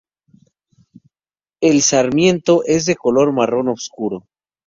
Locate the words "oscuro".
3.67-4.25